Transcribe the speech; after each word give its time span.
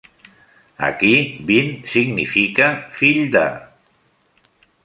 Aquí, 0.87 1.11
"bin" 1.51 1.69
significa 1.97 2.71
"fill 2.97 3.23
de". 3.37 3.47